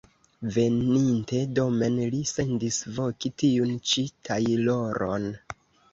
[0.53, 5.29] Veninte domen li sendis voki tiun ĉi tajloron.